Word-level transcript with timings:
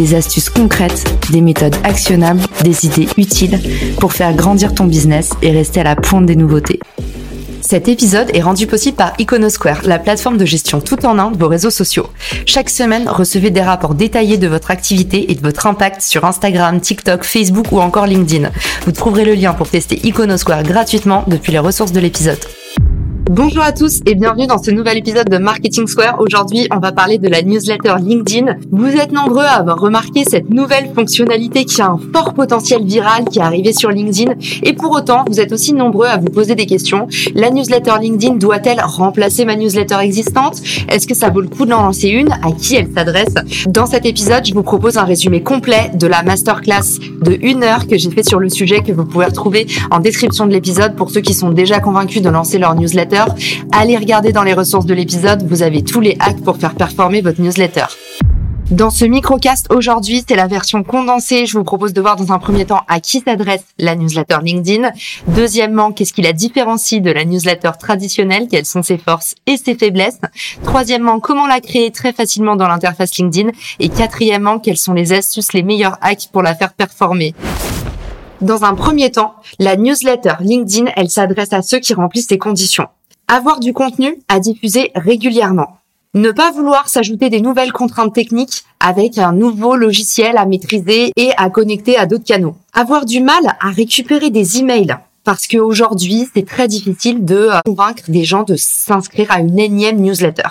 des 0.00 0.14
astuces 0.14 0.48
concrètes, 0.48 1.04
des 1.30 1.42
méthodes 1.42 1.76
actionnables, 1.84 2.40
des 2.64 2.86
idées 2.86 3.08
utiles 3.18 3.60
pour 3.98 4.14
faire 4.14 4.34
grandir 4.34 4.74
ton 4.74 4.84
business 4.84 5.30
et 5.42 5.50
rester 5.50 5.80
à 5.80 5.84
la 5.84 5.94
pointe 5.94 6.24
des 6.24 6.36
nouveautés. 6.36 6.80
Cet 7.60 7.86
épisode 7.86 8.30
est 8.34 8.40
rendu 8.40 8.66
possible 8.66 8.96
par 8.96 9.12
Iconosquare, 9.18 9.82
la 9.84 9.98
plateforme 9.98 10.38
de 10.38 10.46
gestion 10.46 10.80
tout 10.80 11.04
en 11.04 11.18
un 11.18 11.30
de 11.30 11.36
vos 11.36 11.48
réseaux 11.48 11.70
sociaux. 11.70 12.08
Chaque 12.46 12.70
semaine, 12.70 13.10
recevez 13.10 13.50
des 13.50 13.60
rapports 13.60 13.94
détaillés 13.94 14.38
de 14.38 14.48
votre 14.48 14.70
activité 14.70 15.30
et 15.30 15.34
de 15.34 15.42
votre 15.42 15.66
impact 15.66 16.00
sur 16.00 16.24
Instagram, 16.24 16.80
TikTok, 16.80 17.22
Facebook 17.22 17.70
ou 17.70 17.80
encore 17.80 18.06
LinkedIn. 18.06 18.50
Vous 18.86 18.92
trouverez 18.92 19.26
le 19.26 19.34
lien 19.34 19.52
pour 19.52 19.68
tester 19.68 20.00
Iconosquare 20.02 20.62
gratuitement 20.62 21.24
depuis 21.26 21.52
les 21.52 21.58
ressources 21.58 21.92
de 21.92 22.00
l'épisode. 22.00 22.40
Bonjour 23.32 23.62
à 23.62 23.70
tous 23.70 24.00
et 24.06 24.16
bienvenue 24.16 24.48
dans 24.48 24.60
ce 24.60 24.72
nouvel 24.72 24.98
épisode 24.98 25.28
de 25.28 25.38
Marketing 25.38 25.86
Square. 25.86 26.16
Aujourd'hui, 26.18 26.66
on 26.74 26.80
va 26.80 26.90
parler 26.90 27.16
de 27.16 27.28
la 27.28 27.42
newsletter 27.42 27.94
LinkedIn. 28.02 28.56
Vous 28.72 28.88
êtes 28.88 29.12
nombreux 29.12 29.44
à 29.44 29.52
avoir 29.52 29.78
remarqué 29.78 30.24
cette 30.28 30.50
nouvelle 30.50 30.90
fonctionnalité 30.92 31.64
qui 31.64 31.80
a 31.80 31.90
un 31.90 32.00
fort 32.12 32.34
potentiel 32.34 32.82
viral 32.84 33.26
qui 33.26 33.38
est 33.38 33.42
arrivé 33.42 33.72
sur 33.72 33.90
LinkedIn 33.90 34.32
et 34.64 34.72
pour 34.72 34.90
autant, 34.90 35.24
vous 35.30 35.38
êtes 35.38 35.52
aussi 35.52 35.74
nombreux 35.74 36.08
à 36.08 36.16
vous 36.16 36.26
poser 36.26 36.56
des 36.56 36.66
questions. 36.66 37.06
La 37.36 37.50
newsletter 37.50 37.92
LinkedIn 38.00 38.34
doit-elle 38.34 38.80
remplacer 38.80 39.44
ma 39.44 39.54
newsletter 39.54 39.98
existante? 40.02 40.60
Est-ce 40.88 41.06
que 41.06 41.14
ça 41.14 41.30
vaut 41.30 41.40
le 41.40 41.48
coup 41.48 41.66
d'en 41.66 41.84
lancer 41.84 42.08
une? 42.08 42.32
À 42.32 42.50
qui 42.50 42.74
elle 42.74 42.88
s'adresse? 42.92 43.34
Dans 43.68 43.86
cet 43.86 44.06
épisode, 44.06 44.44
je 44.44 44.54
vous 44.54 44.64
propose 44.64 44.96
un 44.96 45.04
résumé 45.04 45.40
complet 45.40 45.92
de 45.94 46.08
la 46.08 46.24
masterclass 46.24 46.98
de 47.22 47.38
une 47.42 47.62
heure 47.62 47.86
que 47.86 47.96
j'ai 47.96 48.10
fait 48.10 48.28
sur 48.28 48.40
le 48.40 48.48
sujet 48.48 48.80
que 48.80 48.90
vous 48.90 49.04
pouvez 49.04 49.26
retrouver 49.26 49.68
en 49.92 50.00
description 50.00 50.48
de 50.48 50.52
l'épisode 50.52 50.96
pour 50.96 51.10
ceux 51.10 51.20
qui 51.20 51.32
sont 51.32 51.50
déjà 51.50 51.78
convaincus 51.78 52.22
de 52.22 52.28
lancer 52.28 52.58
leur 52.58 52.74
newsletter 52.74 53.19
allez 53.72 53.96
regarder 53.96 54.32
dans 54.32 54.42
les 54.42 54.54
ressources 54.54 54.86
de 54.86 54.94
l'épisode, 54.94 55.46
vous 55.48 55.62
avez 55.62 55.82
tous 55.82 56.00
les 56.00 56.16
hacks 56.20 56.42
pour 56.42 56.56
faire 56.56 56.74
performer 56.74 57.20
votre 57.20 57.40
newsletter. 57.40 57.86
Dans 58.70 58.90
ce 58.90 59.04
microcast 59.04 59.66
aujourd'hui, 59.72 60.22
c'est 60.28 60.36
la 60.36 60.46
version 60.46 60.84
condensée. 60.84 61.44
Je 61.44 61.58
vous 61.58 61.64
propose 61.64 61.92
de 61.92 62.00
voir 62.00 62.14
dans 62.14 62.32
un 62.32 62.38
premier 62.38 62.64
temps 62.64 62.82
à 62.86 63.00
qui 63.00 63.18
s'adresse 63.18 63.64
la 63.80 63.96
newsletter 63.96 64.36
LinkedIn. 64.44 64.92
Deuxièmement, 65.26 65.90
qu'est-ce 65.90 66.12
qui 66.12 66.22
la 66.22 66.32
différencie 66.32 67.02
de 67.02 67.10
la 67.10 67.24
newsletter 67.24 67.72
traditionnelle, 67.80 68.46
quelles 68.48 68.66
sont 68.66 68.84
ses 68.84 68.96
forces 68.96 69.34
et 69.48 69.56
ses 69.56 69.74
faiblesses? 69.74 70.20
Troisièmement, 70.62 71.18
comment 71.18 71.48
la 71.48 71.60
créer 71.60 71.90
très 71.90 72.12
facilement 72.12 72.54
dans 72.54 72.68
l'interface 72.68 73.18
LinkedIn? 73.18 73.50
Et 73.80 73.88
quatrièmement, 73.88 74.60
quelles 74.60 74.78
sont 74.78 74.94
les 74.94 75.12
astuces, 75.12 75.52
les 75.52 75.64
meilleurs 75.64 75.98
hacks 76.00 76.28
pour 76.32 76.42
la 76.42 76.54
faire 76.54 76.72
performer? 76.72 77.34
Dans 78.40 78.62
un 78.62 78.74
premier 78.74 79.10
temps, 79.10 79.34
la 79.58 79.74
newsletter 79.74 80.34
LinkedIn, 80.38 80.92
elle 80.94 81.10
s'adresse 81.10 81.52
à 81.52 81.62
ceux 81.62 81.80
qui 81.80 81.92
remplissent 81.92 82.28
ces 82.28 82.38
conditions. 82.38 82.86
Avoir 83.32 83.60
du 83.60 83.72
contenu 83.72 84.16
à 84.26 84.40
diffuser 84.40 84.90
régulièrement. 84.96 85.78
Ne 86.14 86.32
pas 86.32 86.50
vouloir 86.50 86.88
s'ajouter 86.88 87.30
des 87.30 87.40
nouvelles 87.40 87.70
contraintes 87.70 88.12
techniques 88.12 88.64
avec 88.80 89.18
un 89.18 89.32
nouveau 89.32 89.76
logiciel 89.76 90.36
à 90.36 90.46
maîtriser 90.46 91.12
et 91.14 91.30
à 91.36 91.48
connecter 91.48 91.96
à 91.96 92.06
d'autres 92.06 92.24
canaux. 92.24 92.56
Avoir 92.72 93.04
du 93.04 93.20
mal 93.20 93.56
à 93.60 93.70
récupérer 93.70 94.30
des 94.30 94.58
emails 94.58 94.96
parce 95.22 95.46
qu'aujourd'hui, 95.46 96.26
c'est 96.34 96.44
très 96.44 96.66
difficile 96.66 97.24
de 97.24 97.36
euh, 97.36 97.60
convaincre 97.64 98.02
des 98.08 98.24
gens 98.24 98.42
de 98.42 98.56
s'inscrire 98.56 99.30
à 99.30 99.38
une 99.38 99.60
énième 99.60 100.00
newsletter. 100.00 100.48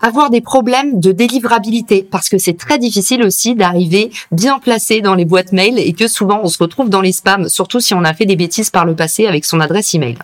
Avoir 0.00 0.30
des 0.30 0.40
problèmes 0.40 0.98
de 0.98 1.12
délivrabilité 1.12 2.02
parce 2.02 2.28
que 2.28 2.38
c'est 2.38 2.58
très 2.58 2.78
difficile 2.80 3.22
aussi 3.22 3.54
d'arriver 3.54 4.10
bien 4.32 4.58
placé 4.58 5.00
dans 5.00 5.14
les 5.14 5.26
boîtes 5.26 5.52
mail 5.52 5.78
et 5.78 5.92
que 5.92 6.08
souvent 6.08 6.40
on 6.42 6.48
se 6.48 6.58
retrouve 6.58 6.90
dans 6.90 7.02
les 7.02 7.12
spams, 7.12 7.48
surtout 7.48 7.78
si 7.78 7.94
on 7.94 8.02
a 8.02 8.14
fait 8.14 8.26
des 8.26 8.34
bêtises 8.34 8.70
par 8.70 8.84
le 8.84 8.96
passé 8.96 9.28
avec 9.28 9.44
son 9.44 9.60
adresse 9.60 9.94
email. 9.94 10.18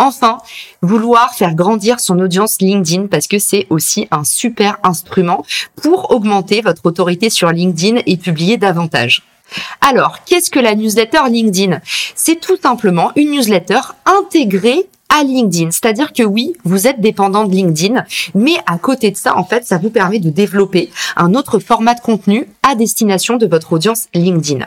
Enfin, 0.00 0.38
vouloir 0.80 1.34
faire 1.34 1.54
grandir 1.54 2.00
son 2.00 2.18
audience 2.20 2.56
LinkedIn 2.62 3.08
parce 3.08 3.26
que 3.26 3.38
c'est 3.38 3.66
aussi 3.68 4.08
un 4.10 4.24
super 4.24 4.78
instrument 4.82 5.44
pour 5.82 6.10
augmenter 6.10 6.62
votre 6.62 6.86
autorité 6.86 7.28
sur 7.28 7.50
LinkedIn 7.50 8.00
et 8.06 8.16
publier 8.16 8.56
davantage. 8.56 9.22
Alors, 9.82 10.24
qu'est-ce 10.24 10.50
que 10.50 10.58
la 10.58 10.74
newsletter 10.74 11.28
LinkedIn? 11.28 11.80
C'est 12.14 12.40
tout 12.40 12.56
simplement 12.56 13.12
une 13.14 13.32
newsletter 13.32 13.80
intégrée 14.06 14.88
à 15.10 15.22
LinkedIn. 15.22 15.70
C'est-à-dire 15.70 16.14
que 16.14 16.22
oui, 16.22 16.54
vous 16.64 16.86
êtes 16.86 17.02
dépendant 17.02 17.44
de 17.44 17.52
LinkedIn, 17.52 18.06
mais 18.34 18.56
à 18.66 18.78
côté 18.78 19.10
de 19.10 19.18
ça, 19.18 19.36
en 19.36 19.44
fait, 19.44 19.66
ça 19.66 19.76
vous 19.76 19.90
permet 19.90 20.18
de 20.18 20.30
développer 20.30 20.90
un 21.16 21.34
autre 21.34 21.58
format 21.58 21.92
de 21.92 22.00
contenu 22.00 22.48
à 22.62 22.74
destination 22.74 23.36
de 23.36 23.46
votre 23.46 23.74
audience 23.74 24.06
LinkedIn. 24.14 24.64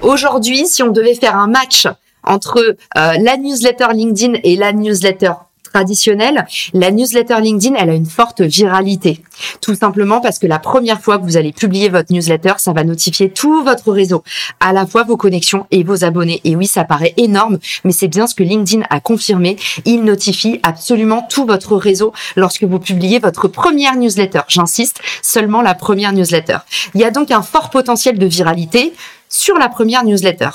Aujourd'hui, 0.00 0.66
si 0.66 0.82
on 0.82 0.90
devait 0.90 1.16
faire 1.16 1.36
un 1.36 1.48
match 1.48 1.86
entre 2.28 2.58
euh, 2.58 2.74
la 2.94 3.36
newsletter 3.36 3.86
LinkedIn 3.92 4.38
et 4.44 4.56
la 4.56 4.72
newsletter 4.72 5.32
traditionnelle, 5.72 6.46
la 6.72 6.90
newsletter 6.90 7.40
LinkedIn, 7.40 7.74
elle 7.76 7.90
a 7.90 7.94
une 7.94 8.06
forte 8.06 8.40
viralité. 8.40 9.22
Tout 9.60 9.74
simplement 9.74 10.20
parce 10.20 10.38
que 10.38 10.46
la 10.46 10.58
première 10.58 11.00
fois 11.00 11.18
que 11.18 11.24
vous 11.24 11.36
allez 11.36 11.52
publier 11.52 11.88
votre 11.88 12.12
newsletter, 12.12 12.54
ça 12.58 12.72
va 12.72 12.84
notifier 12.84 13.30
tout 13.30 13.62
votre 13.62 13.92
réseau, 13.92 14.22
à 14.60 14.72
la 14.72 14.86
fois 14.86 15.04
vos 15.04 15.16
connexions 15.16 15.66
et 15.70 15.84
vos 15.84 16.04
abonnés. 16.04 16.40
Et 16.44 16.56
oui, 16.56 16.66
ça 16.66 16.84
paraît 16.84 17.14
énorme, 17.16 17.58
mais 17.84 17.92
c'est 17.92 18.08
bien 18.08 18.26
ce 18.26 18.34
que 18.34 18.42
LinkedIn 18.42 18.84
a 18.90 19.00
confirmé. 19.00 19.56
Il 19.84 20.04
notifie 20.04 20.60
absolument 20.62 21.26
tout 21.28 21.44
votre 21.44 21.76
réseau 21.76 22.12
lorsque 22.36 22.64
vous 22.64 22.78
publiez 22.78 23.18
votre 23.18 23.48
première 23.48 23.96
newsletter. 23.96 24.40
J'insiste, 24.48 25.00
seulement 25.22 25.62
la 25.62 25.74
première 25.74 26.12
newsletter. 26.12 26.58
Il 26.94 27.00
y 27.00 27.04
a 27.04 27.10
donc 27.10 27.30
un 27.30 27.42
fort 27.42 27.70
potentiel 27.70 28.18
de 28.18 28.26
viralité 28.26 28.92
sur 29.28 29.58
la 29.58 29.68
première 29.68 30.04
newsletter. 30.04 30.50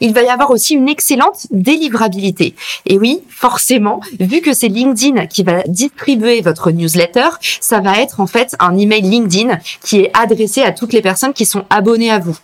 Il 0.00 0.12
va 0.12 0.22
y 0.22 0.28
avoir 0.28 0.50
aussi 0.50 0.74
une 0.74 0.88
excellente 0.88 1.46
délivrabilité. 1.50 2.54
Et 2.84 2.98
oui, 2.98 3.22
forcément, 3.28 4.00
vu 4.20 4.40
que 4.40 4.52
c'est 4.52 4.68
LinkedIn 4.68 5.26
qui 5.26 5.42
va 5.42 5.62
distribuer 5.66 6.40
votre 6.42 6.70
newsletter, 6.70 7.28
ça 7.60 7.80
va 7.80 8.00
être 8.00 8.20
en 8.20 8.26
fait 8.26 8.54
un 8.58 8.76
email 8.76 9.02
LinkedIn 9.02 9.58
qui 9.82 10.00
est 10.00 10.10
adressé 10.14 10.62
à 10.62 10.72
toutes 10.72 10.92
les 10.92 11.02
personnes 11.02 11.32
qui 11.32 11.46
sont 11.46 11.64
abonnées 11.70 12.10
à 12.10 12.18
vous. 12.18 12.36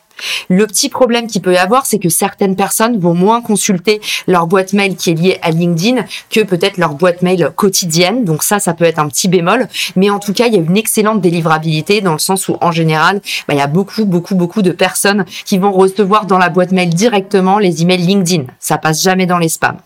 Le 0.49 0.67
petit 0.67 0.89
problème 0.89 1.27
qu'il 1.27 1.43
peut 1.43 1.55
y 1.55 1.59
avoir, 1.59 1.87
c'est 1.87 1.99
que 1.99 2.09
certaines 2.09 2.57
personnes 2.57 2.99
vont 2.99 3.15
moins 3.15 3.41
consulter 3.41 4.01
leur 4.27 4.47
boîte 4.47 4.73
mail 4.73 4.97
qui 4.97 5.11
est 5.11 5.15
liée 5.15 5.39
à 5.43 5.51
LinkedIn 5.51 6.05
que 6.31 6.41
peut-être 6.41 6.77
leur 6.77 6.95
boîte 6.95 7.23
mail 7.23 7.51
quotidienne. 7.55 8.25
Donc 8.25 8.43
ça, 8.43 8.59
ça 8.59 8.75
peut 8.75 8.85
être 8.85 8.99
un 8.99 9.09
petit 9.09 9.29
bémol. 9.29 9.69
Mais 9.97 10.11
en 10.11 10.19
tout 10.19 10.33
cas, 10.33 10.47
il 10.47 10.55
y 10.55 10.57
a 10.57 10.61
une 10.61 10.77
excellente 10.77 11.21
délivrabilité 11.21 12.01
dans 12.01 12.13
le 12.13 12.19
sens 12.19 12.49
où, 12.49 12.57
en 12.61 12.73
général, 12.73 13.21
bah, 13.49 13.55
il 13.55 13.59
y 13.59 13.63
a 13.63 13.67
beaucoup, 13.67 14.05
beaucoup, 14.05 14.35
beaucoup 14.35 14.63
de 14.63 14.71
personnes 14.71 15.25
qui 15.45 15.59
vont 15.59 15.73
recevoir 15.73 16.27
dans 16.27 16.39
la 16.39 16.49
boîte 16.49 16.73
mail 16.73 16.91
directement 16.91 17.59
les 17.59 17.83
emails 17.83 17.99
LinkedIn. 17.99 18.45
Ça 18.59 18.79
passe 18.79 19.03
jamais 19.03 19.27
dans 19.27 19.39
les 19.39 19.49
spams 19.49 19.79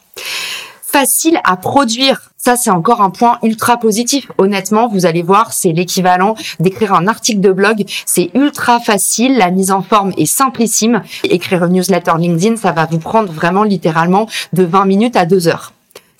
facile 0.98 1.38
à 1.44 1.58
produire. 1.58 2.30
Ça, 2.38 2.56
c'est 2.56 2.70
encore 2.70 3.02
un 3.02 3.10
point 3.10 3.38
ultra 3.42 3.76
positif. 3.76 4.32
Honnêtement, 4.38 4.88
vous 4.88 5.04
allez 5.04 5.20
voir, 5.20 5.52
c'est 5.52 5.72
l'équivalent 5.72 6.36
d'écrire 6.58 6.94
un 6.94 7.06
article 7.06 7.40
de 7.40 7.52
blog. 7.52 7.84
C'est 8.06 8.30
ultra 8.32 8.80
facile. 8.80 9.36
La 9.36 9.50
mise 9.50 9.72
en 9.72 9.82
forme 9.82 10.14
est 10.16 10.24
simplissime. 10.24 11.02
Écrire 11.24 11.64
une 11.64 11.74
newsletter 11.74 12.12
LinkedIn, 12.16 12.56
ça 12.56 12.72
va 12.72 12.86
vous 12.86 12.98
prendre 12.98 13.30
vraiment 13.30 13.62
littéralement 13.62 14.26
de 14.54 14.64
20 14.64 14.86
minutes 14.86 15.16
à 15.16 15.26
2 15.26 15.48
heures. 15.48 15.74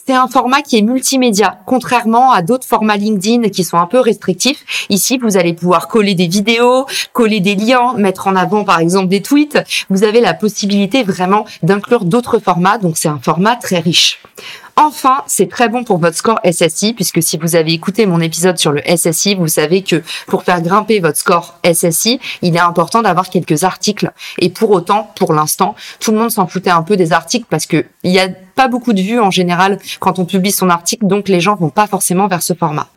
C'est 0.07 0.15
un 0.15 0.29
format 0.29 0.61
qui 0.61 0.77
est 0.77 0.83
multimédia, 0.83 1.59
contrairement 1.65 2.31
à 2.31 2.43
d'autres 2.43 2.67
formats 2.67 2.97
LinkedIn 2.97 3.49
qui 3.49 3.65
sont 3.65 3.79
un 3.79 3.87
peu 3.87 3.99
restrictifs. 3.99 4.87
Ici, 4.91 5.19
vous 5.19 5.39
allez 5.39 5.55
pouvoir 5.55 5.89
coller 5.89 6.15
des 6.15 6.29
vidéos, 6.29 6.87
coller 7.15 7.41
des 7.41 7.57
liens, 7.57 7.95
mettre 7.95 8.29
en 8.29 8.37
avant 8.37 8.63
par 8.63 8.79
exemple 8.79 9.09
des 9.09 9.23
tweets. 9.23 9.59
Vous 9.89 10.05
avez 10.05 10.21
la 10.21 10.35
possibilité 10.35 11.03
vraiment 11.03 11.47
d'inclure 11.63 12.05
d'autres 12.05 12.39
formats, 12.39 12.79
donc 12.79 12.99
c'est 12.99 13.09
un 13.09 13.19
format 13.19 13.57
très 13.57 13.81
riche. 13.81 14.21
Enfin, 14.79 15.23
c'est 15.27 15.49
très 15.49 15.71
bon 15.71 15.85
pour 15.85 15.97
votre 15.97 16.19
score 16.19 16.39
SSI, 16.45 16.93
puisque 16.93 17.23
si 17.23 17.39
vous 17.39 17.57
avez 17.57 17.73
écouté 17.73 18.05
mon 18.05 18.21
épisode 18.21 18.59
sur 18.59 18.73
le 18.73 18.83
SSI, 18.83 19.35
vous 19.35 19.49
savez 19.49 19.83
que 19.83 20.03
pour 20.27 20.43
faire 20.43 20.61
grimper 20.61 21.01
votre 21.01 21.17
score 21.17 21.59
SSI, 21.65 22.21
il 22.43 22.55
est 22.55 22.61
important 22.61 23.01
d'avoir 23.01 23.31
quelques 23.31 23.65
articles. 23.65 24.13
Et 24.39 24.51
pour 24.51 24.71
autant, 24.71 25.11
pour 25.17 25.33
l'instant, 25.33 25.75
tout 25.99 26.13
le 26.13 26.19
monde 26.19 26.31
s'en 26.31 26.47
foutait 26.47 26.69
un 26.69 26.83
peu 26.83 26.99
des 26.99 27.15
articles 27.15 27.47
parce 27.49 27.65
que 27.65 27.87
il 28.03 28.19
a 28.19 28.29
pas 28.29 28.69
beaucoup 28.69 28.93
de 28.93 29.01
vues 29.01 29.19
en 29.19 29.31
général 29.31 29.79
quand 29.99 30.19
on 30.19 30.27
publie 30.27 30.53
son 30.53 30.69
article, 30.69 31.07
donc 31.07 31.29
les 31.29 31.41
gens 31.41 31.57
vont 31.57 31.71
pas 31.71 31.87
forcément 31.87 32.27
vers 32.29 32.43
ce 32.43 32.53
format. 32.53 32.89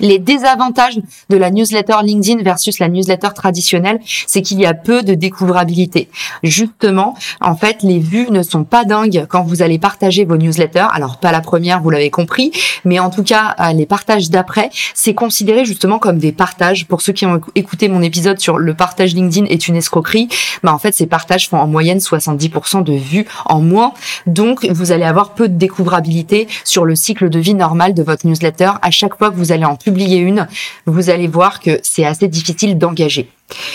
Les 0.00 0.18
désavantages 0.18 0.98
de 1.28 1.36
la 1.36 1.50
newsletter 1.50 1.96
LinkedIn 2.02 2.42
versus 2.42 2.78
la 2.78 2.88
newsletter 2.88 3.28
traditionnelle, 3.34 3.98
c'est 4.26 4.42
qu'il 4.42 4.60
y 4.60 4.66
a 4.66 4.74
peu 4.74 5.02
de 5.02 5.14
découvrabilité. 5.14 6.08
Justement, 6.42 7.14
en 7.40 7.56
fait, 7.56 7.82
les 7.82 7.98
vues 7.98 8.28
ne 8.30 8.42
sont 8.42 8.64
pas 8.64 8.84
dingues 8.84 9.26
quand 9.28 9.42
vous 9.42 9.62
allez 9.62 9.78
partager 9.78 10.24
vos 10.24 10.36
newsletters. 10.36 10.86
Alors, 10.92 11.18
pas 11.18 11.32
la 11.32 11.40
première, 11.40 11.80
vous 11.82 11.90
l'avez 11.90 12.10
compris, 12.10 12.52
mais 12.84 12.98
en 12.98 13.10
tout 13.10 13.24
cas, 13.24 13.56
euh, 13.60 13.72
les 13.72 13.86
partages 13.86 14.30
d'après, 14.30 14.70
c'est 14.94 15.14
considéré 15.14 15.64
justement 15.64 15.98
comme 15.98 16.18
des 16.18 16.32
partages. 16.32 16.86
Pour 16.86 17.02
ceux 17.02 17.12
qui 17.12 17.26
ont 17.26 17.40
écouté 17.54 17.88
mon 17.88 18.02
épisode 18.02 18.38
sur 18.38 18.58
le 18.58 18.74
partage 18.74 19.14
LinkedIn 19.14 19.46
est 19.46 19.68
une 19.68 19.76
escroquerie, 19.76 20.28
bah 20.62 20.72
en 20.72 20.78
fait, 20.78 20.94
ces 20.94 21.06
partages 21.06 21.48
font 21.48 21.58
en 21.58 21.66
moyenne 21.66 21.98
70% 21.98 22.84
de 22.84 22.92
vues 22.92 23.26
en 23.46 23.60
moins. 23.60 23.92
Donc, 24.26 24.64
vous 24.70 24.92
allez 24.92 25.04
avoir 25.04 25.30
peu 25.30 25.48
de 25.48 25.56
découvrabilité 25.56 26.48
sur 26.64 26.84
le 26.84 26.94
cycle 26.94 27.30
de 27.30 27.38
vie 27.38 27.54
normal 27.54 27.94
de 27.94 28.02
votre 28.02 28.26
newsletter. 28.26 28.72
À 28.82 28.90
chaque 28.90 29.16
fois 29.16 29.30
que 29.30 29.36
vous 29.36 29.52
allez 29.52 29.64
en 29.64 29.76
une, 30.18 30.48
vous 30.86 31.10
allez 31.10 31.28
voir 31.28 31.60
que 31.60 31.78
c'est 31.82 32.04
assez 32.04 32.28
difficile 32.28 32.78
d'engager. 32.78 33.30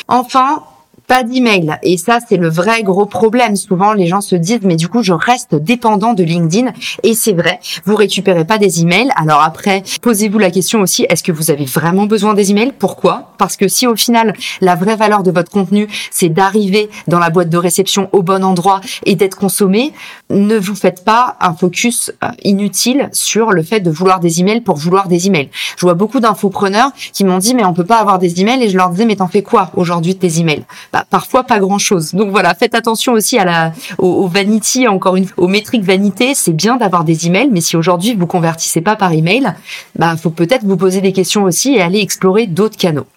Enfin, 0.08 0.64
pas 1.08 1.24
d'email. 1.24 1.78
Et 1.84 1.98
ça, 1.98 2.20
c'est 2.28 2.38
le 2.38 2.50
vrai 2.50 2.84
gros 2.84 3.06
problème. 3.06 3.56
Souvent, 3.56 3.94
les 3.94 4.08
gens 4.08 4.22
se 4.22 4.36
disent, 4.36 4.62
mais 4.64 4.76
du 4.76 4.88
coup, 4.88 5.04
je 5.04 5.14
reste 5.14 5.56
dépendant 5.56 6.14
de 6.14 6.24
LinkedIn. 6.24 6.72
Et 7.04 7.14
c'est 7.14 7.34
vrai, 7.34 7.60
vous 7.86 7.96
récupérez 7.96 8.46
pas 8.46 8.58
des 8.58 8.82
emails. 8.82 9.10
Alors 9.16 9.42
après, 9.42 9.84
posez-vous 10.02 10.40
la 10.40 10.52
question 10.52 10.82
aussi, 10.82 11.06
est-ce 11.10 11.24
que 11.24 11.32
vous 11.32 11.52
avez 11.52 11.66
vraiment 11.66 12.06
besoin 12.06 12.34
des 12.34 12.52
emails? 12.52 12.74
Pourquoi? 12.78 13.34
Parce 13.38 13.58
que 13.58 13.68
si 13.68 13.88
au 13.88 13.96
final, 13.96 14.34
la 14.62 14.76
vraie 14.76 14.96
valeur 14.96 15.24
de 15.24 15.32
votre 15.32 15.52
contenu, 15.52 15.88
c'est 16.12 16.30
d'arriver 16.30 16.90
dans 17.08 17.20
la 17.20 17.30
boîte 17.30 17.50
de 17.50 17.58
réception 17.58 18.10
au 18.12 18.22
bon 18.22 18.44
endroit 18.44 18.82
et 19.06 19.16
d'être 19.16 19.38
consommé, 19.38 19.94
ne 20.30 20.58
vous 20.58 20.76
faites 20.76 21.04
pas 21.04 21.38
un 21.42 21.54
focus 21.54 22.12
euh, 22.24 22.30
inutile 22.44 23.10
sur 23.12 23.52
le 23.52 23.64
fait 23.64 23.80
de 23.80 23.92
vouloir 23.92 24.20
des 24.20 24.40
emails 24.40 24.62
pour 24.62 24.78
vouloir 24.78 25.08
des 25.08 25.28
emails. 25.28 25.50
Je 25.78 25.86
vois 25.86 25.94
beaucoup 25.94 26.20
d'infopreneurs 26.20 26.92
qui 27.12 27.24
m'ont 27.24 27.38
dit, 27.38 27.56
mais 27.56 27.66
on 27.66 27.74
peut 27.74 27.84
pas 27.84 27.98
avoir 27.98 28.20
des 28.20 28.42
emails. 28.42 28.64
Et 28.64 28.70
je 28.70 28.78
leur 28.78 28.90
disais, 28.90 29.06
mais 29.06 29.18
t'en 29.18 29.28
fais 29.28 29.44
quoi 29.44 29.72
aujourd'hui 29.76 30.14
de 30.14 30.20
tes 30.20 30.40
emails? 30.40 30.64
Bah, 30.94 31.06
parfois 31.10 31.44
pas 31.44 31.60
grand 31.60 31.80
chose. 31.80 32.14
Donc 32.14 32.30
voilà, 32.30 32.54
faites 32.54 32.76
attention 32.76 33.14
aussi 33.14 33.40
à 33.40 33.46
la, 33.46 33.74
au, 33.98 34.28
vanity, 34.28 34.88
encore 34.88 35.16
une 35.16 35.26
aux 35.38 35.48
métriques 35.48 35.84
vanité. 35.84 36.36
C'est 36.36 36.54
bien 36.54 36.78
d'avoir 36.78 37.04
des 37.04 37.26
emails, 37.26 37.50
mais 37.52 37.62
si 37.62 37.76
aujourd'hui 37.76 38.14
vous 38.14 38.28
convertissez 38.28 38.80
pas 38.80 38.96
par 38.96 39.12
email, 39.12 39.54
bah 39.98 40.16
faut 40.16 40.30
peut-être 40.30 40.64
vous 40.64 40.78
poser 40.78 41.02
des 41.02 41.12
questions 41.12 41.44
aussi 41.46 41.74
et 41.74 41.82
aller 41.82 42.00
explorer 42.00 42.46
d'autres 42.46 42.78
canaux. 42.78 43.08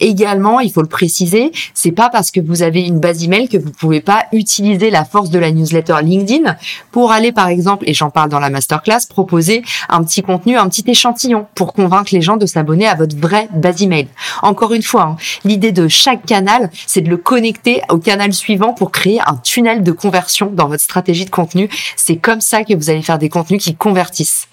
Également, 0.00 0.60
il 0.60 0.70
faut 0.70 0.82
le 0.82 0.88
préciser, 0.88 1.52
c'est 1.74 1.92
pas 1.92 2.08
parce 2.08 2.30
que 2.30 2.40
vous 2.40 2.62
avez 2.62 2.82
une 2.82 3.00
base 3.00 3.24
email 3.24 3.48
que 3.48 3.58
vous 3.58 3.70
pouvez 3.70 4.00
pas 4.00 4.24
utiliser 4.32 4.90
la 4.90 5.04
force 5.04 5.30
de 5.30 5.38
la 5.38 5.50
newsletter 5.50 5.96
LinkedIn 6.02 6.56
pour 6.92 7.12
aller, 7.12 7.32
par 7.32 7.48
exemple, 7.48 7.84
et 7.88 7.94
j'en 7.94 8.10
parle 8.10 8.30
dans 8.30 8.38
la 8.38 8.50
masterclass, 8.50 9.06
proposer 9.08 9.62
un 9.88 10.04
petit 10.04 10.22
contenu, 10.22 10.56
un 10.56 10.68
petit 10.68 10.84
échantillon 10.86 11.46
pour 11.54 11.72
convaincre 11.72 12.10
les 12.12 12.22
gens 12.22 12.36
de 12.36 12.46
s'abonner 12.46 12.86
à 12.86 12.94
votre 12.94 13.16
vraie 13.16 13.48
base 13.52 13.82
email. 13.82 14.08
Encore 14.42 14.72
une 14.72 14.82
fois, 14.82 15.02
hein, 15.02 15.16
l'idée 15.44 15.72
de 15.72 15.88
chaque 15.88 16.24
canal, 16.24 16.70
c'est 16.86 17.00
de 17.00 17.10
le 17.10 17.16
connecter 17.16 17.82
au 17.88 17.98
canal 17.98 18.32
suivant 18.32 18.72
pour 18.72 18.92
créer 18.92 19.20
un 19.26 19.36
tunnel 19.36 19.82
de 19.82 19.92
conversion 19.92 20.50
dans 20.52 20.68
votre 20.68 20.82
stratégie 20.82 21.24
de 21.24 21.30
contenu. 21.30 21.68
C'est 21.96 22.16
comme 22.16 22.40
ça 22.40 22.64
que 22.64 22.74
vous 22.74 22.90
allez 22.90 23.02
faire 23.02 23.18
des 23.18 23.28
contenus 23.28 23.62
qui 23.62 23.74
convertissent. 23.74 24.48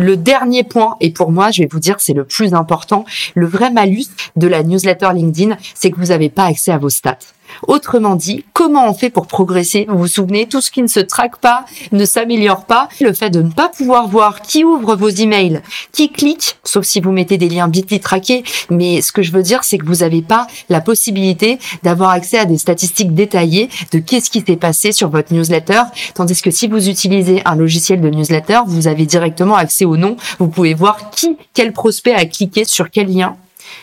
Le 0.00 0.16
dernier 0.16 0.64
point, 0.64 0.96
et 1.00 1.10
pour 1.10 1.30
moi, 1.30 1.50
je 1.50 1.60
vais 1.60 1.68
vous 1.70 1.78
dire, 1.78 1.96
c'est 1.98 2.14
le 2.14 2.24
plus 2.24 2.54
important, 2.54 3.04
le 3.34 3.46
vrai 3.46 3.70
malus 3.70 4.06
de 4.34 4.46
la 4.46 4.62
newsletter 4.62 5.10
LinkedIn, 5.12 5.58
c'est 5.74 5.90
que 5.90 5.96
vous 5.96 6.06
n'avez 6.06 6.30
pas 6.30 6.44
accès 6.44 6.72
à 6.72 6.78
vos 6.78 6.88
stats. 6.88 7.18
Autrement 7.66 8.16
dit, 8.16 8.44
comment 8.52 8.88
on 8.88 8.94
fait 8.94 9.10
pour 9.10 9.26
progresser? 9.26 9.86
Vous 9.88 9.98
vous 9.98 10.06
souvenez, 10.06 10.46
tout 10.46 10.60
ce 10.60 10.70
qui 10.70 10.82
ne 10.82 10.88
se 10.88 11.00
traque 11.00 11.38
pas 11.38 11.64
ne 11.92 12.04
s'améliore 12.04 12.64
pas. 12.64 12.88
Le 13.00 13.12
fait 13.12 13.30
de 13.30 13.42
ne 13.42 13.50
pas 13.50 13.68
pouvoir 13.68 14.08
voir 14.08 14.42
qui 14.42 14.64
ouvre 14.64 14.96
vos 14.96 15.08
emails, 15.08 15.60
qui 15.92 16.10
clique, 16.10 16.58
sauf 16.64 16.84
si 16.84 17.00
vous 17.00 17.12
mettez 17.12 17.38
des 17.38 17.48
liens 17.48 17.68
Bitly 17.68 18.00
traqués. 18.00 18.44
Mais 18.70 19.02
ce 19.02 19.12
que 19.12 19.22
je 19.22 19.32
veux 19.32 19.42
dire, 19.42 19.64
c'est 19.64 19.78
que 19.78 19.86
vous 19.86 19.96
n'avez 19.96 20.22
pas 20.22 20.46
la 20.68 20.80
possibilité 20.80 21.58
d'avoir 21.82 22.10
accès 22.10 22.38
à 22.38 22.44
des 22.44 22.58
statistiques 22.58 23.14
détaillées 23.14 23.68
de 23.92 23.98
qu'est-ce 23.98 24.30
qui 24.30 24.42
s'est 24.46 24.56
passé 24.56 24.92
sur 24.92 25.08
votre 25.08 25.32
newsletter. 25.32 25.82
Tandis 26.14 26.40
que 26.42 26.50
si 26.50 26.68
vous 26.68 26.88
utilisez 26.88 27.42
un 27.44 27.56
logiciel 27.56 28.00
de 28.00 28.10
newsletter, 28.10 28.60
vous 28.66 28.88
avez 28.88 29.06
directement 29.06 29.56
accès 29.56 29.84
au 29.84 29.96
nom. 29.96 30.16
Vous 30.38 30.48
pouvez 30.48 30.74
voir 30.74 31.10
qui, 31.10 31.36
quel 31.54 31.72
prospect 31.72 32.14
a 32.14 32.24
cliqué 32.26 32.64
sur 32.64 32.90
quel 32.90 33.12
lien. 33.12 33.36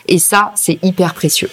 Et 0.06 0.18
ça, 0.18 0.52
c'est 0.54 0.78
hyper 0.82 1.14
précieux. 1.14 1.50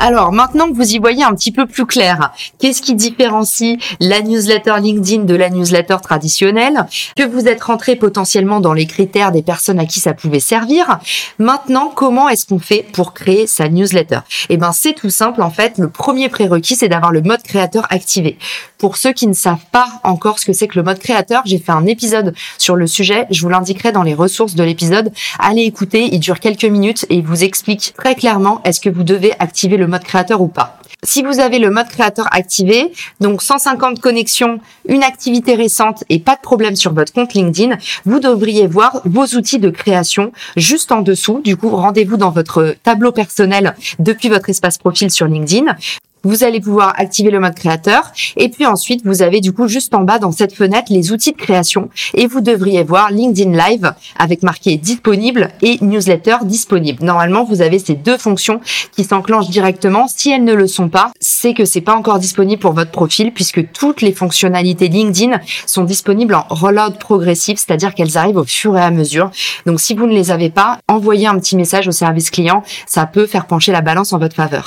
Alors 0.00 0.30
maintenant 0.30 0.68
que 0.68 0.76
vous 0.76 0.94
y 0.94 0.98
voyez 0.98 1.24
un 1.24 1.34
petit 1.34 1.50
peu 1.50 1.66
plus 1.66 1.84
clair, 1.84 2.32
qu'est-ce 2.60 2.80
qui 2.80 2.94
différencie 2.94 3.78
la 3.98 4.22
newsletter 4.22 4.74
LinkedIn 4.80 5.24
de 5.24 5.34
la 5.34 5.50
newsletter 5.50 5.96
traditionnelle 6.00 6.86
Que 7.16 7.26
vous 7.26 7.48
êtes 7.48 7.64
rentré 7.64 7.96
potentiellement 7.96 8.60
dans 8.60 8.74
les 8.74 8.86
critères 8.86 9.32
des 9.32 9.42
personnes 9.42 9.80
à 9.80 9.86
qui 9.86 9.98
ça 9.98 10.14
pouvait 10.14 10.38
servir. 10.38 11.00
Maintenant, 11.40 11.90
comment 11.92 12.28
est-ce 12.28 12.46
qu'on 12.46 12.60
fait 12.60 12.86
pour 12.92 13.12
créer 13.12 13.48
sa 13.48 13.68
newsletter? 13.68 14.20
Eh 14.50 14.56
ben, 14.56 14.70
c'est 14.72 14.92
tout 14.92 15.10
simple 15.10 15.42
en 15.42 15.50
fait. 15.50 15.78
Le 15.78 15.90
premier 15.90 16.28
prérequis, 16.28 16.76
c'est 16.76 16.88
d'avoir 16.88 17.10
le 17.10 17.22
mode 17.22 17.42
créateur 17.42 17.84
activé. 17.90 18.38
Pour 18.78 18.96
ceux 18.96 19.12
qui 19.12 19.26
ne 19.26 19.32
savent 19.32 19.66
pas 19.72 19.88
encore 20.04 20.38
ce 20.38 20.46
que 20.46 20.52
c'est 20.52 20.68
que 20.68 20.78
le 20.78 20.84
mode 20.84 21.00
créateur, 21.00 21.42
j'ai 21.44 21.58
fait 21.58 21.72
un 21.72 21.86
épisode 21.86 22.34
sur 22.56 22.76
le 22.76 22.86
sujet. 22.86 23.26
Je 23.30 23.42
vous 23.42 23.48
l'indiquerai 23.48 23.90
dans 23.90 24.04
les 24.04 24.14
ressources 24.14 24.54
de 24.54 24.62
l'épisode. 24.62 25.12
Allez 25.40 25.62
écouter, 25.62 26.08
il 26.12 26.20
dure 26.20 26.38
quelques 26.38 26.64
minutes 26.64 27.04
et 27.10 27.16
il 27.16 27.24
vous 27.24 27.42
explique 27.42 27.94
très 27.98 28.14
clairement 28.14 28.60
est-ce 28.62 28.78
que 28.78 28.88
vous 28.88 29.02
devez 29.02 29.32
activer 29.40 29.76
le 29.76 29.87
mode 29.88 30.04
créateur 30.04 30.40
ou 30.40 30.48
pas. 30.48 30.78
Si 31.04 31.22
vous 31.22 31.38
avez 31.38 31.60
le 31.60 31.70
mode 31.70 31.88
créateur 31.88 32.26
activé, 32.32 32.92
donc 33.20 33.40
150 33.40 34.00
connexions, 34.00 34.58
une 34.88 35.04
activité 35.04 35.54
récente 35.54 36.02
et 36.08 36.18
pas 36.18 36.34
de 36.34 36.40
problème 36.40 36.74
sur 36.74 36.92
votre 36.92 37.12
compte 37.12 37.34
LinkedIn, 37.34 37.76
vous 38.04 38.18
devriez 38.18 38.66
voir 38.66 39.00
vos 39.04 39.24
outils 39.24 39.60
de 39.60 39.70
création 39.70 40.32
juste 40.56 40.90
en 40.90 41.02
dessous. 41.02 41.40
Du 41.44 41.56
coup, 41.56 41.70
rendez-vous 41.70 42.16
dans 42.16 42.30
votre 42.30 42.74
tableau 42.82 43.12
personnel 43.12 43.76
depuis 44.00 44.28
votre 44.28 44.50
espace 44.50 44.76
profil 44.76 45.10
sur 45.10 45.26
LinkedIn 45.26 45.76
vous 46.24 46.44
allez 46.44 46.60
pouvoir 46.60 46.94
activer 46.96 47.30
le 47.30 47.40
mode 47.40 47.54
créateur 47.54 48.12
et 48.36 48.48
puis 48.48 48.66
ensuite 48.66 49.04
vous 49.04 49.22
avez 49.22 49.40
du 49.40 49.52
coup 49.52 49.68
juste 49.68 49.94
en 49.94 50.02
bas 50.02 50.18
dans 50.18 50.32
cette 50.32 50.54
fenêtre 50.54 50.90
les 50.90 51.12
outils 51.12 51.32
de 51.32 51.36
création 51.36 51.88
et 52.14 52.26
vous 52.26 52.40
devriez 52.40 52.82
voir 52.82 53.10
LinkedIn 53.10 53.56
Live 53.56 53.92
avec 54.18 54.42
marqué 54.42 54.76
disponible 54.76 55.50
et 55.62 55.78
newsletter 55.80 56.36
disponible. 56.44 57.04
Normalement, 57.04 57.44
vous 57.44 57.62
avez 57.62 57.78
ces 57.78 57.94
deux 57.94 58.18
fonctions 58.18 58.60
qui 58.92 59.04
s'enclenchent 59.04 59.50
directement. 59.50 60.06
Si 60.08 60.30
elles 60.30 60.44
ne 60.44 60.54
le 60.54 60.66
sont 60.66 60.88
pas, 60.88 61.12
c'est 61.20 61.54
que 61.54 61.64
c'est 61.64 61.80
pas 61.80 61.94
encore 61.94 62.18
disponible 62.18 62.60
pour 62.60 62.72
votre 62.72 62.90
profil 62.90 63.32
puisque 63.32 63.70
toutes 63.72 64.02
les 64.02 64.12
fonctionnalités 64.12 64.88
LinkedIn 64.88 65.38
sont 65.66 65.84
disponibles 65.84 66.34
en 66.34 66.44
rollout 66.48 66.98
progressif, 66.98 67.58
c'est-à-dire 67.58 67.94
qu'elles 67.94 68.16
arrivent 68.16 68.36
au 68.36 68.44
fur 68.44 68.76
et 68.76 68.82
à 68.82 68.90
mesure. 68.90 69.30
Donc 69.66 69.80
si 69.80 69.94
vous 69.94 70.06
ne 70.06 70.12
les 70.12 70.30
avez 70.30 70.50
pas, 70.50 70.78
envoyez 70.88 71.26
un 71.26 71.38
petit 71.38 71.56
message 71.56 71.88
au 71.88 71.92
service 71.92 72.30
client, 72.30 72.62
ça 72.86 73.06
peut 73.06 73.26
faire 73.26 73.46
pencher 73.46 73.72
la 73.72 73.80
balance 73.80 74.12
en 74.12 74.18
votre 74.18 74.36
faveur. 74.36 74.64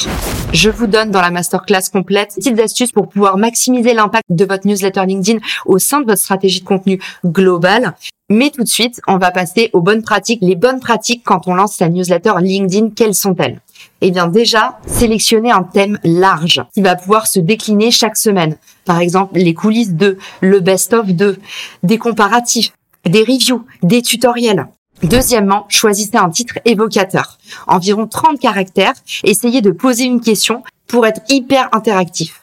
Je 0.54 0.70
vous 0.70 0.88
donne 0.88 1.12
dans 1.12 1.22
la 1.22 1.32
masterclass 1.42 1.90
complète 1.92 2.36
petites 2.36 2.60
astuces 2.60 2.92
pour 2.92 3.10
pouvoir 3.10 3.38
maximiser 3.38 3.94
l'impact 3.94 4.26
de 4.30 4.46
votre 4.46 4.68
newsletter 4.68 5.06
LinkedIn 5.08 5.40
au 5.66 5.80
sein 5.80 6.02
de 6.02 6.06
votre 6.06 6.22
stratégie 6.22 6.60
de 6.60 6.66
contenu 6.66 7.02
globale. 7.26 7.96
Mais 8.30 8.52
tout 8.52 8.64
de 8.64 8.70
suite, 8.70 9.02
on 9.08 9.18
va 9.18 9.32
passer 9.32 9.72
aux 9.74 9.82
bonnes 9.82 10.04
pratiques. 10.04 10.40
Les 10.42 10.56
bonnes 10.56 10.80
pratiques 10.80 11.24
quand 11.26 11.48
on 11.48 11.56
lance 11.56 11.76
sa 11.76 11.90
newsletter 11.90 12.34
LinkedIn, 12.40 12.92
quelles 12.96 13.16
sont-elles? 13.16 13.60
Eh 14.02 14.12
bien 14.12 14.28
déjà, 14.28 14.80
sélectionnez 14.86 15.52
un 15.52 15.64
thème 15.64 15.98
large 16.04 16.64
qui 16.74 16.82
va 16.82 16.96
pouvoir 16.96 17.26
se 17.28 17.40
décliner 17.40 17.90
chaque 17.90 18.18
semaine. 18.18 18.58
Par 18.86 19.00
exemple, 19.00 19.38
les 19.38 19.54
coulisses 19.54 19.94
de, 19.94 20.18
le 20.42 20.60
best-of 20.60 21.08
de, 21.08 21.40
des 21.82 21.98
comparatifs, 21.98 22.72
des 23.06 23.22
reviews, 23.22 23.66
des 23.82 24.02
tutoriels. 24.02 24.68
Deuxièmement, 25.04 25.66
choisissez 25.68 26.18
un 26.18 26.30
titre 26.30 26.60
évocateur, 26.66 27.38
environ 27.68 28.08
30 28.08 28.40
caractères. 28.40 28.94
Essayez 29.24 29.62
de 29.62 29.72
poser 29.72 30.04
une 30.04 30.22
question 30.22 30.64
pour 30.88 31.08
être 31.08 31.22
hyper 31.30 31.70
interactif. 31.72 32.42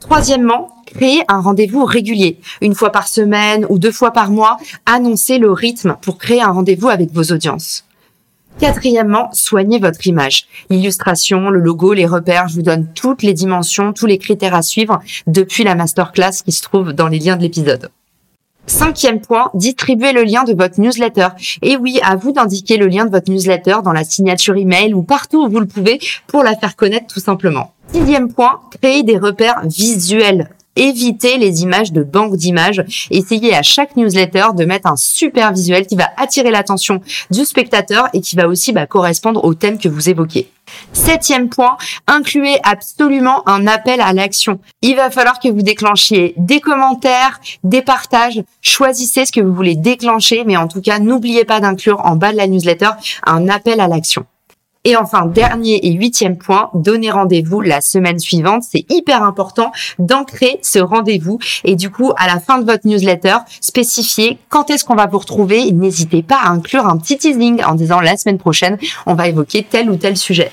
Troisièmement, 0.00 0.68
créez 0.86 1.22
un 1.28 1.40
rendez-vous 1.40 1.84
régulier, 1.84 2.40
une 2.60 2.74
fois 2.74 2.90
par 2.90 3.08
semaine 3.08 3.66
ou 3.68 3.78
deux 3.78 3.92
fois 3.92 4.10
par 4.10 4.30
mois. 4.30 4.56
Annoncez 4.86 5.38
le 5.38 5.52
rythme 5.52 5.96
pour 6.00 6.18
créer 6.18 6.42
un 6.42 6.50
rendez-vous 6.50 6.88
avec 6.88 7.12
vos 7.12 7.32
audiences. 7.32 7.84
Quatrièmement, 8.58 9.30
soignez 9.32 9.78
votre 9.78 10.06
image. 10.06 10.46
L'illustration, 10.70 11.50
le 11.50 11.60
logo, 11.60 11.92
les 11.92 12.06
repères, 12.06 12.48
je 12.48 12.54
vous 12.54 12.62
donne 12.62 12.86
toutes 12.94 13.22
les 13.22 13.32
dimensions, 13.32 13.92
tous 13.92 14.06
les 14.06 14.18
critères 14.18 14.54
à 14.54 14.62
suivre 14.62 15.00
depuis 15.26 15.64
la 15.64 15.74
masterclass 15.74 16.42
qui 16.44 16.52
se 16.52 16.62
trouve 16.62 16.92
dans 16.92 17.08
les 17.08 17.18
liens 17.18 17.36
de 17.36 17.42
l'épisode. 17.42 17.90
Cinquième 18.66 19.20
point, 19.20 19.50
distribuez 19.54 20.12
le 20.12 20.22
lien 20.22 20.44
de 20.44 20.54
votre 20.54 20.80
newsletter. 20.80 21.28
Et 21.62 21.76
oui, 21.76 22.00
à 22.02 22.16
vous 22.16 22.32
d'indiquer 22.32 22.76
le 22.76 22.86
lien 22.86 23.04
de 23.04 23.10
votre 23.10 23.30
newsletter 23.30 23.76
dans 23.84 23.92
la 23.92 24.04
signature 24.04 24.56
email 24.56 24.94
ou 24.94 25.02
partout 25.02 25.44
où 25.44 25.48
vous 25.48 25.60
le 25.60 25.66
pouvez 25.66 25.98
pour 26.26 26.42
la 26.42 26.56
faire 26.56 26.76
connaître 26.76 27.06
tout 27.12 27.20
simplement. 27.20 27.72
Sixième 27.92 28.32
point, 28.32 28.60
créez 28.80 29.02
des 29.02 29.18
repères 29.18 29.62
visuels 29.64 30.48
évitez 30.76 31.38
les 31.38 31.62
images 31.62 31.92
de 31.92 32.02
banque 32.02 32.36
d'images. 32.36 32.84
Essayez 33.10 33.54
à 33.54 33.62
chaque 33.62 33.96
newsletter 33.96 34.48
de 34.56 34.64
mettre 34.64 34.90
un 34.90 34.96
super 34.96 35.52
visuel 35.52 35.86
qui 35.86 35.96
va 35.96 36.08
attirer 36.16 36.50
l'attention 36.50 37.00
du 37.30 37.44
spectateur 37.44 38.08
et 38.12 38.20
qui 38.20 38.36
va 38.36 38.48
aussi 38.48 38.72
bah, 38.72 38.86
correspondre 38.86 39.44
au 39.44 39.54
thème 39.54 39.78
que 39.78 39.88
vous 39.88 40.08
évoquez. 40.08 40.48
Septième 40.92 41.48
point, 41.48 41.76
incluez 42.06 42.58
absolument 42.62 43.46
un 43.48 43.66
appel 43.66 44.00
à 44.00 44.12
l'action. 44.12 44.60
Il 44.80 44.96
va 44.96 45.10
falloir 45.10 45.38
que 45.40 45.48
vous 45.48 45.62
déclenchiez 45.62 46.34
des 46.36 46.60
commentaires, 46.60 47.40
des 47.64 47.82
partages, 47.82 48.42
choisissez 48.60 49.26
ce 49.26 49.32
que 49.32 49.40
vous 49.40 49.52
voulez 49.52 49.74
déclencher, 49.74 50.44
mais 50.44 50.56
en 50.56 50.68
tout 50.68 50.80
cas, 50.80 50.98
n'oubliez 50.98 51.44
pas 51.44 51.60
d'inclure 51.60 52.00
en 52.04 52.16
bas 52.16 52.32
de 52.32 52.36
la 52.36 52.46
newsletter 52.46 52.90
un 53.26 53.48
appel 53.48 53.80
à 53.80 53.88
l'action. 53.88 54.24
Et 54.84 54.96
enfin, 54.96 55.26
dernier 55.26 55.86
et 55.86 55.92
huitième 55.92 56.36
point, 56.36 56.70
donnez 56.74 57.10
rendez-vous 57.10 57.60
la 57.60 57.80
semaine 57.80 58.18
suivante. 58.18 58.64
C'est 58.68 58.84
hyper 58.90 59.22
important 59.22 59.70
d'ancrer 60.00 60.58
ce 60.62 60.80
rendez-vous. 60.80 61.38
Et 61.64 61.76
du 61.76 61.90
coup, 61.90 62.12
à 62.16 62.26
la 62.26 62.40
fin 62.40 62.58
de 62.58 62.64
votre 62.64 62.86
newsletter, 62.86 63.36
spécifiez 63.60 64.38
quand 64.48 64.70
est-ce 64.70 64.84
qu'on 64.84 64.96
va 64.96 65.06
vous 65.06 65.18
retrouver. 65.18 65.70
N'hésitez 65.70 66.22
pas 66.22 66.40
à 66.42 66.50
inclure 66.50 66.86
un 66.86 66.96
petit 66.96 67.16
teasing 67.16 67.62
en 67.62 67.76
disant 67.76 68.00
la 68.00 68.16
semaine 68.16 68.38
prochaine, 68.38 68.76
on 69.06 69.14
va 69.14 69.28
évoquer 69.28 69.62
tel 69.62 69.88
ou 69.88 69.96
tel 69.96 70.16
sujet. 70.16 70.50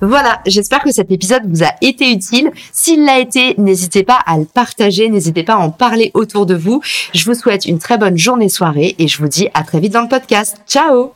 Voilà, 0.00 0.40
j'espère 0.46 0.82
que 0.82 0.92
cet 0.92 1.10
épisode 1.10 1.42
vous 1.48 1.62
a 1.62 1.70
été 1.80 2.10
utile. 2.10 2.50
S'il 2.72 3.04
l'a 3.04 3.18
été, 3.18 3.54
n'hésitez 3.58 4.02
pas 4.02 4.18
à 4.26 4.38
le 4.38 4.44
partager, 4.44 5.08
n'hésitez 5.08 5.42
pas 5.42 5.54
à 5.54 5.58
en 5.58 5.70
parler 5.70 6.10
autour 6.14 6.46
de 6.46 6.54
vous. 6.54 6.80
Je 7.12 7.24
vous 7.24 7.34
souhaite 7.34 7.66
une 7.66 7.78
très 7.78 7.98
bonne 7.98 8.18
journée 8.18 8.48
soirée 8.48 8.94
et 8.98 9.08
je 9.08 9.18
vous 9.18 9.28
dis 9.28 9.48
à 9.54 9.62
très 9.62 9.80
vite 9.80 9.92
dans 9.92 10.02
le 10.02 10.08
podcast. 10.08 10.58
Ciao 10.66 11.12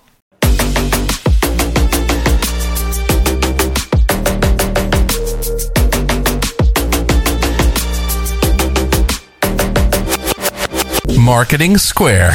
Marketing 11.29 11.77
Square. 11.77 12.33